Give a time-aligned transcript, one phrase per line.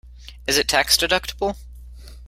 [0.47, 1.57] Is it tax-deductible?